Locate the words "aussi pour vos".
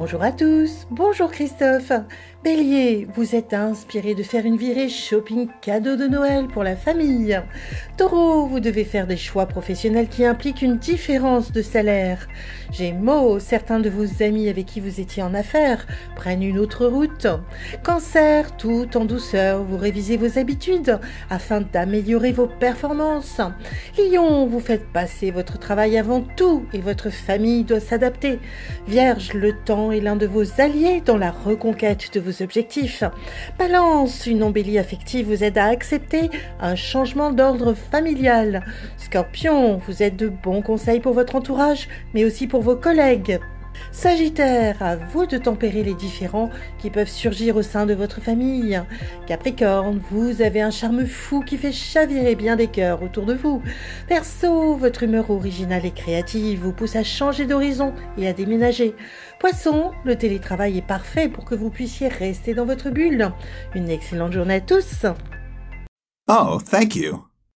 42.24-42.76